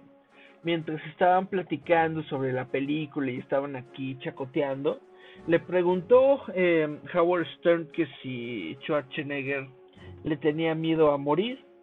[0.62, 5.00] mientras estaban platicando sobre la película y estaban aquí chacoteando,
[5.48, 9.66] le preguntó eh, Howard Stern que si Schwarzenegger
[10.22, 11.73] le tenía miedo a morir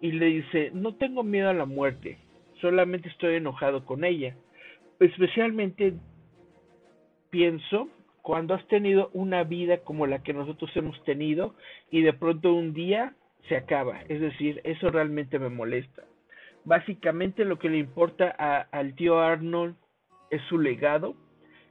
[0.00, 2.18] y le dice, no tengo miedo a la muerte,
[2.60, 4.36] solamente estoy enojado con ella
[5.00, 5.94] especialmente
[7.30, 7.88] pienso
[8.22, 11.54] cuando has tenido una vida como la que nosotros hemos tenido
[11.90, 13.14] y de pronto un día
[13.48, 14.00] se acaba.
[14.08, 16.02] Es decir, eso realmente me molesta.
[16.64, 18.28] Básicamente lo que le importa
[18.72, 19.76] al tío Arnold
[20.30, 21.14] es su legado,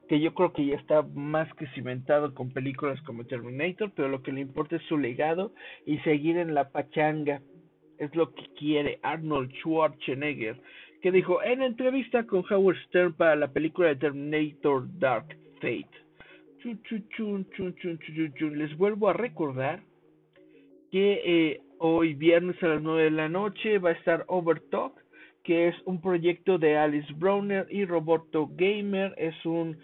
[0.08, 4.22] que yo creo que ya está más que cimentado con películas como Terminator, pero lo
[4.22, 5.52] que le importa es su legado
[5.86, 7.42] y seguir en la pachanga.
[8.00, 10.60] Es lo que quiere Arnold Schwarzenegger
[11.06, 15.88] que dijo en entrevista con Howard Stern para la película de Terminator Dark Fate.
[18.40, 19.84] Les vuelvo a recordar
[20.92, 24.94] que eh, hoy viernes a las 9 de la noche va a estar Overtalk,
[25.44, 29.14] que es un proyecto de Alice Browner y Roboto Gamer.
[29.18, 29.78] Es un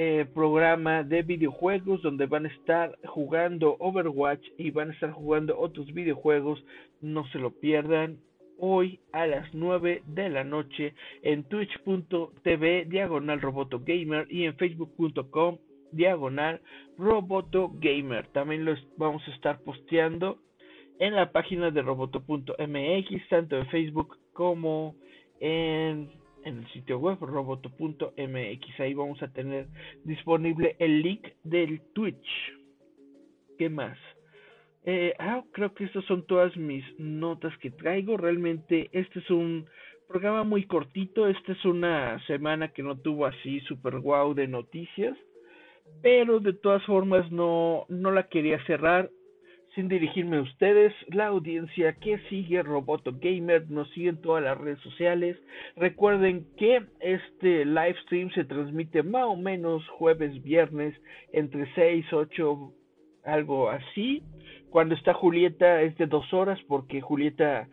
[0.00, 5.58] eh, programa de videojuegos donde van a estar jugando Overwatch y van a estar jugando
[5.58, 6.64] otros videojuegos.
[7.00, 8.18] No se lo pierdan
[8.60, 15.58] hoy a las 9 de la noche en twitch.tv diagonal roboto gamer y en facebook.com
[15.90, 16.60] diagonal
[16.96, 18.28] roboto gamer.
[18.28, 20.38] También los vamos a estar posteando
[21.00, 24.94] en la página de roboto.mx, tanto en Facebook como
[25.40, 26.08] en,
[26.44, 28.80] en el sitio web roboto.mx.
[28.80, 29.66] Ahí vamos a tener
[30.04, 32.28] disponible el link del Twitch.
[33.58, 33.98] ¿Qué más?
[34.84, 38.16] Eh, ah, creo que estas son todas mis notas que traigo.
[38.16, 39.66] Realmente este es un
[40.06, 41.28] programa muy cortito.
[41.28, 45.16] Esta es una semana que no tuvo así super guau de noticias.
[46.02, 49.10] Pero de todas formas no, no la quería cerrar
[49.74, 54.58] sin dirigirme a ustedes, la audiencia que sigue Roboto Gamer, nos sigue en todas las
[54.58, 55.36] redes sociales.
[55.76, 60.94] Recuerden que este live stream se transmite más o menos jueves, viernes,
[61.32, 62.72] entre 6, 8,
[63.24, 64.22] algo así.
[64.70, 67.68] Cuando está Julieta es de dos horas porque Julieta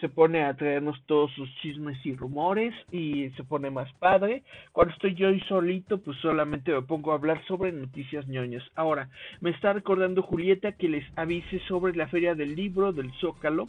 [0.00, 4.42] se pone a traernos todos sus chismes y rumores y se pone más padre.
[4.72, 8.64] Cuando estoy yo y solito, pues solamente me pongo a hablar sobre noticias ñoñas.
[8.74, 9.08] Ahora,
[9.40, 13.66] me está recordando Julieta que les avise sobre la feria del libro del Zócalo.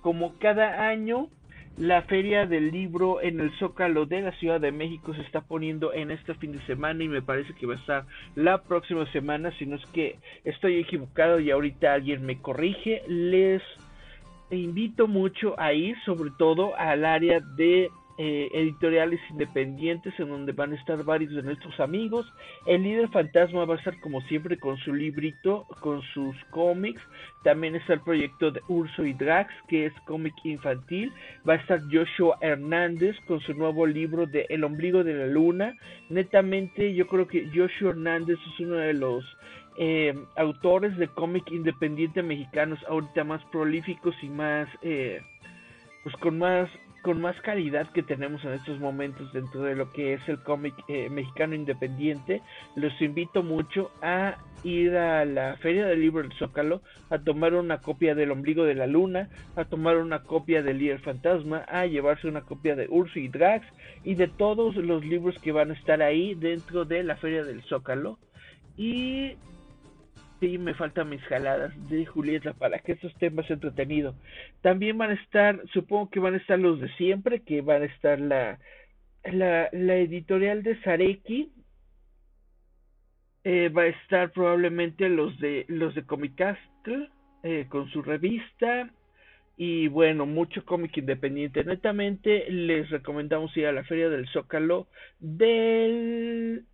[0.00, 1.28] Como cada año,
[1.76, 5.92] la feria del libro en el Zócalo de la Ciudad de México se está poniendo
[5.92, 8.04] en este fin de semana y me parece que va a estar
[8.34, 13.02] la próxima semana, si no es que estoy equivocado y ahorita alguien me corrige.
[13.06, 13.62] Les
[14.56, 17.90] invito mucho a ir sobre todo al área de
[18.20, 22.26] eh, editoriales independientes en donde van a estar varios de nuestros amigos.
[22.66, 27.00] El líder fantasma va a estar como siempre con su librito, con sus cómics.
[27.44, 31.12] También está el proyecto de Urso y Drax, que es cómic infantil.
[31.48, 35.76] Va a estar Joshua Hernández con su nuevo libro de El ombligo de la luna.
[36.08, 39.24] Netamente yo creo que Joshua Hernández es uno de los
[39.78, 44.68] eh, autores de cómic independiente mexicanos ahorita más prolíficos y más...
[44.82, 45.22] Eh,
[46.02, 46.68] pues con más
[47.02, 50.74] con más calidad que tenemos en estos momentos dentro de lo que es el cómic
[50.88, 52.42] eh, mexicano independiente.
[52.74, 57.78] Los invito mucho a ir a la Feria del Libro del Zócalo, a tomar una
[57.78, 62.26] copia del Ombligo de la Luna, a tomar una copia del Líder Fantasma, a llevarse
[62.26, 63.66] una copia de Urso y Drax
[64.02, 67.62] y de todos los libros que van a estar ahí dentro de la Feria del
[67.62, 68.18] Zócalo.
[68.76, 69.34] Y
[70.40, 74.14] sí me faltan mis jaladas de Julieta para que estos temas entretenidos.
[74.62, 77.86] También van a estar, supongo que van a estar los de siempre, que van a
[77.86, 78.58] estar la,
[79.24, 81.52] la, editorial de Sareki,
[83.44, 87.08] eh, va a estar probablemente los de los de Comicastle
[87.42, 88.90] eh, con su revista
[89.56, 91.64] y bueno, mucho cómic independiente.
[91.64, 94.86] Netamente les recomendamos ir a la Feria del Zócalo
[95.18, 96.64] del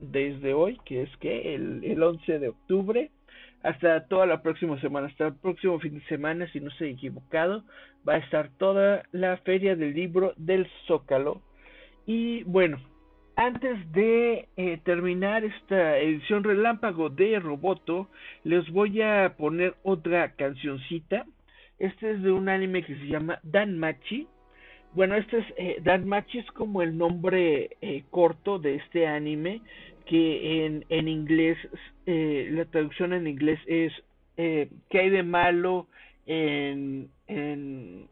[0.00, 3.10] desde hoy, que es que el, el 11 de octubre,
[3.62, 7.64] hasta toda la próxima semana, hasta el próximo fin de semana, si no estoy equivocado,
[8.08, 11.42] va a estar toda la feria del libro del Zócalo.
[12.06, 12.78] Y bueno,
[13.36, 18.08] antes de eh, terminar esta edición relámpago de Roboto,
[18.44, 21.24] les voy a poner otra cancioncita.
[21.78, 24.26] Este es de un anime que se llama Danmachi.
[24.92, 29.62] Bueno, este es eh, Danmachi es como el nombre eh, corto de este anime
[30.10, 31.56] que en, en inglés
[32.04, 33.92] eh, la traducción en inglés es
[34.36, 35.86] eh, ¿qué hay de malo
[36.26, 38.08] en, en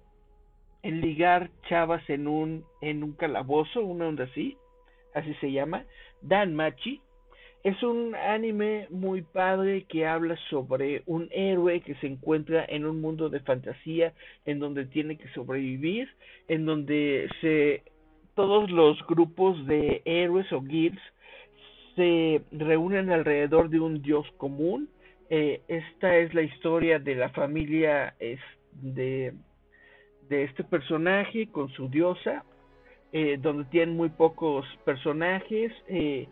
[0.85, 4.57] en ligar chavas en un en un calabozo, una onda así,
[5.13, 5.85] así se llama,
[6.23, 7.01] Danmachi.
[7.65, 13.01] Es un anime muy padre que habla sobre un héroe que se encuentra en un
[13.01, 14.15] mundo de fantasía
[14.47, 16.09] en donde tiene que sobrevivir,
[16.47, 17.83] en donde se
[18.37, 21.03] todos los grupos de héroes o guilds
[21.99, 24.89] se reúnen alrededor de un dios común.
[25.31, 28.39] Eh, esta es la historia de la familia es,
[28.71, 29.35] de,
[30.29, 32.45] de este personaje con su diosa,
[33.13, 35.73] eh, donde tienen muy pocos personajes.
[35.89, 36.29] Eh,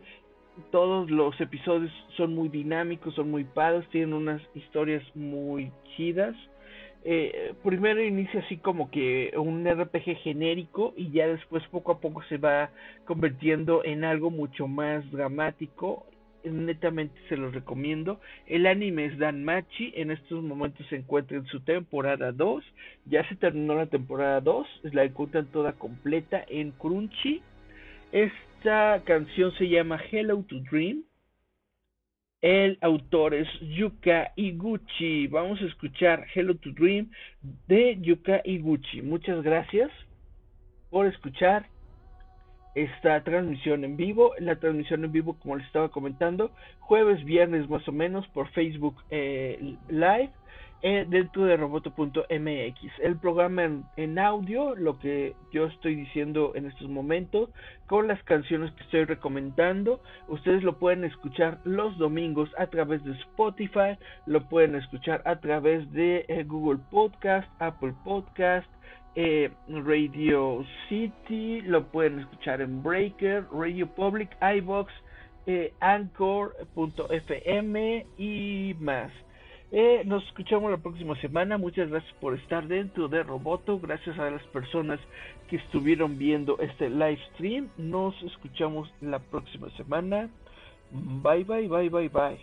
[0.71, 6.35] todos los episodios son muy dinámicos, son muy padres, tienen unas historias muy chidas.
[7.09, 12.21] Eh, primero inicia así como que un RPG genérico y ya después poco a poco
[12.23, 12.69] se va
[13.05, 16.05] convirtiendo en algo mucho más dramático.
[16.43, 18.19] Netamente se los recomiendo.
[18.45, 19.93] El anime es Danmachi.
[19.95, 22.61] En estos momentos se encuentra en su temporada 2.
[23.05, 24.67] Ya se terminó la temporada 2.
[24.91, 27.41] La encuentran toda completa en Crunchy.
[28.11, 31.06] Esta canción se llama Hello to Dream.
[32.41, 35.25] El autor es Yuka Iguchi.
[35.25, 37.09] Vamos a escuchar Hello to Dream
[37.67, 39.01] de Yuka Iguchi.
[39.01, 39.89] Muchas gracias
[40.91, 41.65] por escuchar
[42.75, 44.33] esta transmisión en vivo.
[44.37, 48.95] La transmisión en vivo, como les estaba comentando, jueves, viernes más o menos por Facebook
[49.09, 50.29] eh, Live
[50.81, 52.99] dentro de roboto.mx.
[53.01, 57.49] El programa en, audio, lo que yo estoy diciendo en estos momentos,
[57.87, 63.13] con las canciones que estoy recomendando, ustedes lo pueden escuchar los domingos a través de
[63.13, 68.67] Spotify, lo pueden escuchar a través de eh, Google Podcast, Apple Podcast,
[69.15, 74.93] eh, Radio City, lo pueden escuchar en Breaker, Radio Public, iBox,
[75.47, 77.25] eh, Anchor.fm
[78.17, 79.11] y más.
[79.71, 81.57] Eh, nos escuchamos la próxima semana.
[81.57, 83.79] Muchas gracias por estar dentro de Roboto.
[83.79, 84.99] Gracias a las personas
[85.49, 87.69] que estuvieron viendo este live stream.
[87.77, 90.29] Nos escuchamos la próxima semana.
[90.91, 92.39] Bye bye bye bye bye.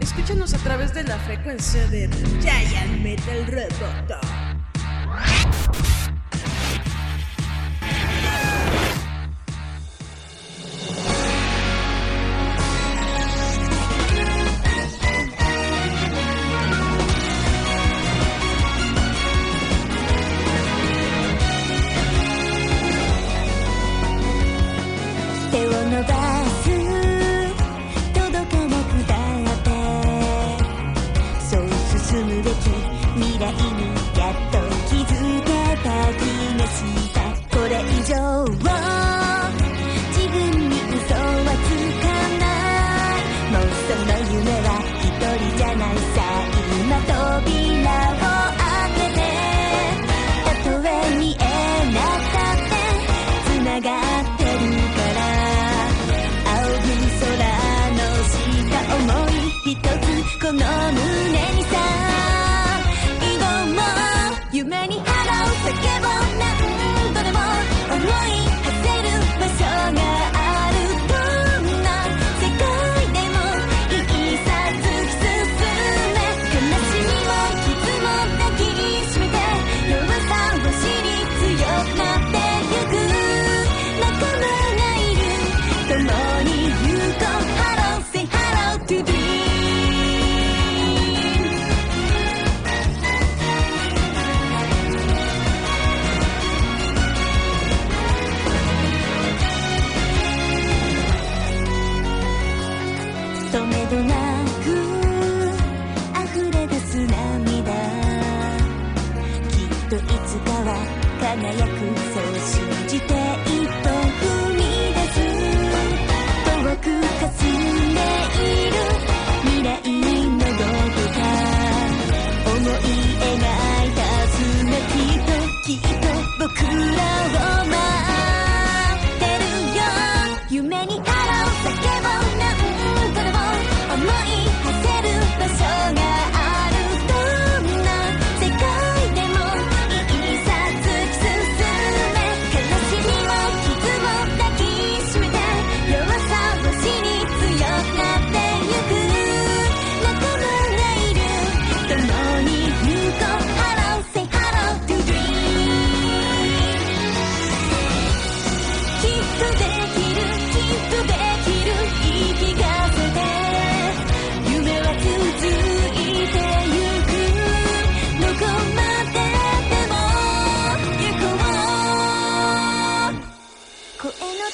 [0.00, 2.08] Escúchanos a través de la frecuencia de
[2.42, 4.35] Giant Metal Roboto.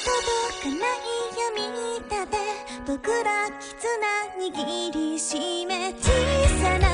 [0.03, 0.99] 届かない
[1.55, 2.37] 弓板て
[2.85, 3.71] 僕ら絆
[4.37, 6.11] 握りしめ小
[6.61, 6.92] さな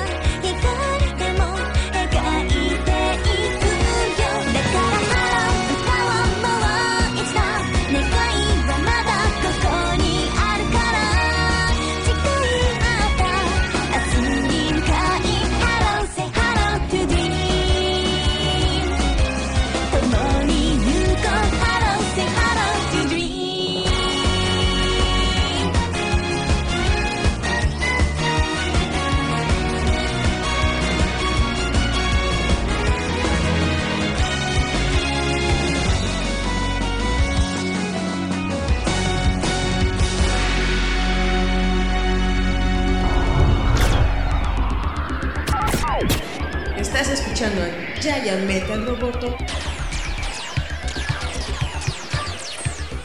[47.40, 49.38] escuchando a Giant Metal Roboto.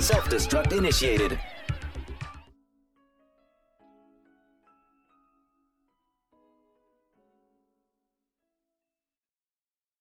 [0.00, 1.38] Self-destruct initiated.